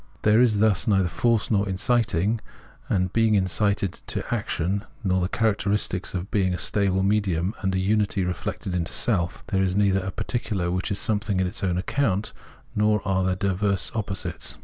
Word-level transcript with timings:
There 0.23 0.41
is 0.41 0.57
thus 0.57 0.87
neither 0.87 1.07
force 1.07 1.51
nor 1.51 1.69
inciting 1.69 2.41
and 2.89 3.13
being 3.13 3.35
incited 3.35 3.93
to 4.07 4.33
action, 4.33 4.83
nor 5.03 5.21
the 5.21 5.29
characteristic 5.29 6.11
of 6.15 6.31
being 6.31 6.55
a 6.55 6.57
stable 6.57 7.03
medium 7.03 7.53
and 7.61 7.75
a 7.75 7.79
unity 7.79 8.23
reflected 8.23 8.73
into 8.73 8.93
self, 8.93 9.43
there 9.49 9.61
is 9.61 9.75
neither 9.75 9.99
a 9.99 10.09
particular 10.09 10.71
which 10.71 10.89
is 10.89 10.97
something 10.97 11.39
on 11.39 11.45
its 11.45 11.63
own 11.63 11.77
account, 11.77 12.33
nor 12.75 13.07
are 13.07 13.23
there 13.23 13.35
diverse 13.35 13.91
opposites. 13.93 14.57